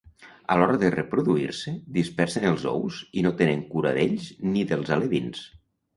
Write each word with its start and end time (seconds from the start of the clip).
A 0.53 0.55
l'hora 0.59 0.77
de 0.83 0.87
reproduir-se, 0.93 1.73
dispersen 1.99 2.47
els 2.53 2.65
ous 2.71 2.97
i 3.23 3.27
no 3.27 3.35
tenen 3.43 3.61
cura 3.75 3.93
d'ells 3.99 4.29
ni 4.55 4.65
dels 4.73 4.95
alevins. 4.97 5.45